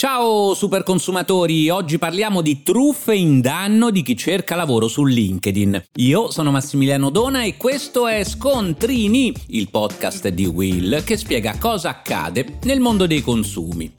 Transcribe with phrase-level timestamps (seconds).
[0.00, 5.88] Ciao super consumatori, oggi parliamo di truffe in danno di chi cerca lavoro su LinkedIn.
[5.96, 11.90] Io sono Massimiliano Dona e questo è Scontrini, il podcast di Will che spiega cosa
[11.90, 13.92] accade nel mondo dei consumi.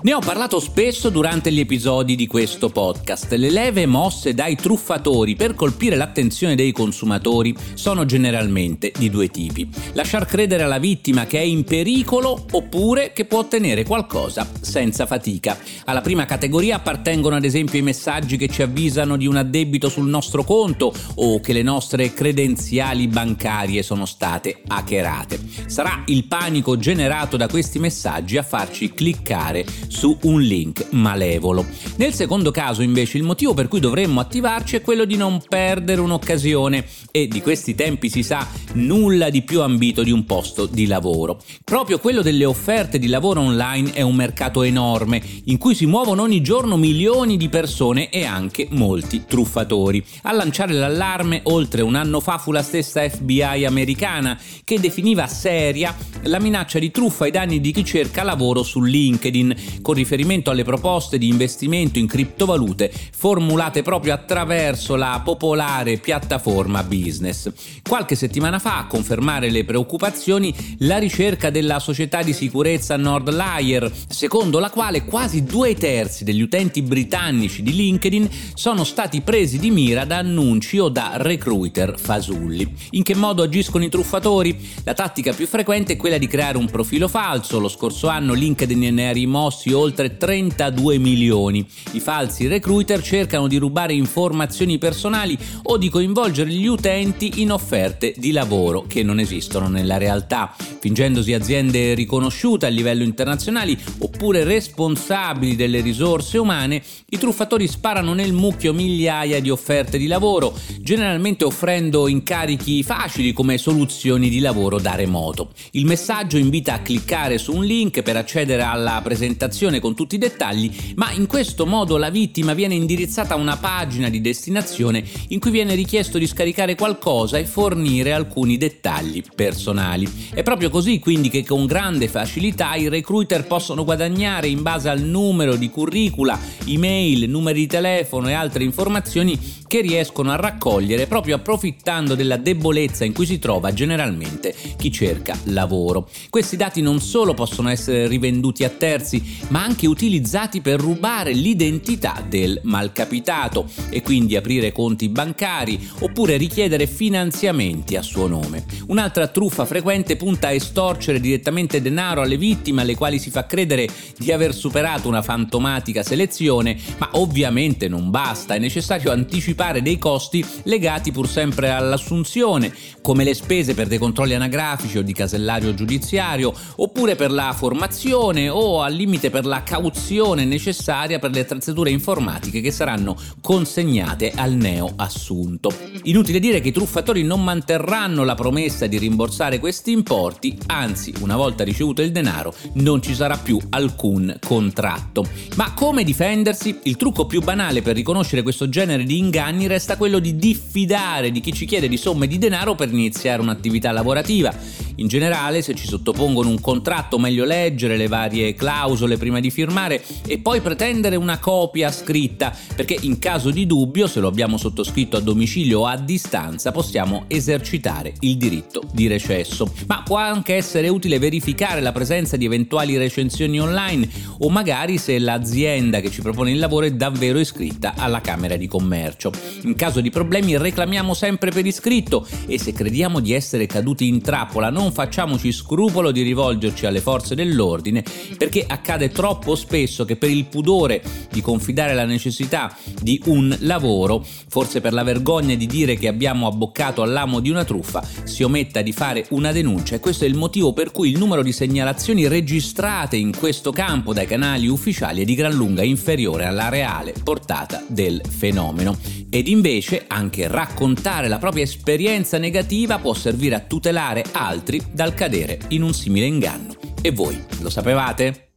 [0.00, 3.32] Ne ho parlato spesso durante gli episodi di questo podcast.
[3.32, 9.68] Le leve mosse dai truffatori per colpire l'attenzione dei consumatori sono generalmente di due tipi.
[9.94, 15.58] Lasciar credere alla vittima che è in pericolo oppure che può ottenere qualcosa senza fatica.
[15.86, 20.08] Alla prima categoria appartengono ad esempio i messaggi che ci avvisano di un addebito sul
[20.08, 25.40] nostro conto o che le nostre credenziali bancarie sono state hackerate.
[25.66, 31.66] Sarà il panico generato da questi messaggi a farci cliccare su un link malevolo.
[31.96, 36.00] Nel secondo caso invece il motivo per cui dovremmo attivarci è quello di non perdere
[36.00, 40.86] un'occasione e di questi tempi si sa nulla di più ambito di un posto di
[40.86, 41.42] lavoro.
[41.64, 46.22] Proprio quello delle offerte di lavoro online è un mercato enorme in cui si muovono
[46.22, 50.04] ogni giorno milioni di persone e anche molti truffatori.
[50.22, 55.94] A lanciare l'allarme oltre un anno fa fu la stessa FBI americana che definiva seria
[56.22, 60.64] la minaccia di truffa ai danni di chi cerca lavoro su LinkedIn con riferimento alle
[60.64, 67.50] proposte di investimento in criptovalute formulate proprio attraverso la popolare piattaforma business.
[67.82, 74.58] Qualche settimana fa, a confermare le preoccupazioni, la ricerca della società di sicurezza Nordlier, secondo
[74.58, 80.04] la quale quasi due terzi degli utenti britannici di LinkedIn sono stati presi di mira
[80.04, 82.70] da annunci o da recruiter fasulli.
[82.90, 84.56] In che modo agiscono i truffatori?
[84.84, 87.58] La tattica più frequente è quella di creare un profilo falso.
[87.58, 91.66] Lo scorso anno LinkedIn ne ha rimossi oltre 32 milioni.
[91.92, 98.14] I falsi recruiter cercano di rubare informazioni personali o di coinvolgere gli utenti in offerte
[98.16, 105.56] di lavoro che non esistono nella realtà, fingendosi aziende riconosciute a livello internazionale oppure responsabili
[105.56, 112.06] delle risorse umane, i truffatori sparano nel mucchio migliaia di offerte di lavoro, generalmente offrendo
[112.06, 115.50] incarichi facili come soluzioni di lavoro da remoto.
[115.72, 120.18] Il messaggio invita a cliccare su un link per accedere alla presentazione con tutti i
[120.18, 125.40] dettagli, ma in questo modo la vittima viene indirizzata a una pagina di destinazione in
[125.40, 130.08] cui viene richiesto di scaricare qualcosa e fornire alcuni dettagli personali.
[130.32, 135.00] È proprio così quindi che con grande facilità i recruiter possono guadagnare in base al
[135.00, 139.36] numero di curricula, email, numeri di telefono e altre informazioni
[139.68, 145.38] che riescono a raccogliere proprio approfittando della debolezza in cui si trova generalmente chi cerca
[145.44, 146.08] lavoro.
[146.30, 152.24] Questi dati non solo possono essere rivenduti a terzi, ma anche utilizzati per rubare l'identità
[152.26, 158.64] del malcapitato e quindi aprire conti bancari oppure richiedere finanziamenti a suo nome.
[158.86, 163.86] Un'altra truffa frequente punta a estorcere direttamente denaro alle vittime alle quali si fa credere
[164.16, 170.44] di aver superato una fantomatica selezione, ma ovviamente non basta, è necessario anticipare dei costi
[170.62, 176.54] legati pur sempre all'assunzione, come le spese per dei controlli anagrafici o di casellario giudiziario,
[176.76, 182.60] oppure per la formazione o al limite per la cauzione necessaria per le attrezzature informatiche
[182.60, 185.72] che saranno consegnate al neo assunto.
[186.04, 191.36] Inutile dire che i truffatori non manterranno la promessa di rimborsare questi importi, anzi, una
[191.36, 195.26] volta ricevuto il denaro non ci sarà più alcun contratto.
[195.56, 196.78] Ma come difendersi?
[196.84, 201.40] Il trucco più banale per riconoscere questo genere di inganni resta quello di diffidare di
[201.40, 204.54] chi ci chiede di somme di denaro per iniziare un'attività lavorativa.
[204.98, 210.02] In generale, se ci sottopongono un contratto, meglio leggere le varie clausole prima di firmare
[210.26, 215.16] e poi pretendere una copia scritta, perché in caso di dubbio, se lo abbiamo sottoscritto
[215.16, 219.72] a domicilio o a distanza, possiamo esercitare il diritto di recesso.
[219.86, 225.16] Ma può anche essere utile verificare la presenza di eventuali recensioni online o magari se
[225.20, 229.30] l'azienda che ci propone il lavoro è davvero iscritta alla Camera di Commercio.
[229.62, 234.20] In caso di problemi reclamiamo sempre per iscritto e se crediamo di essere caduti in
[234.20, 238.02] trappola non facciamoci scrupolo di rivolgerci alle forze dell'ordine
[238.38, 244.24] perché accade troppo spesso che per il pudore di confidare la necessità di un lavoro,
[244.48, 248.80] forse per la vergogna di dire che abbiamo abboccato all'amo di una truffa, si ometta
[248.80, 252.26] di fare una denuncia e questo è il motivo per cui il numero di segnalazioni
[252.26, 257.84] registrate in questo campo dai canali ufficiali è di gran lunga inferiore alla reale portata
[257.86, 259.17] del fenomeno.
[259.30, 265.58] Ed invece anche raccontare la propria esperienza negativa può servire a tutelare altri dal cadere
[265.68, 266.74] in un simile inganno.
[267.02, 268.52] E voi lo sapevate?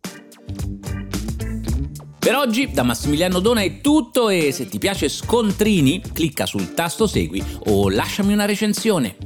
[2.18, 7.06] Per oggi da Massimiliano Dona è tutto e se ti piace Scontrini clicca sul tasto
[7.06, 9.18] segui o lasciami una recensione.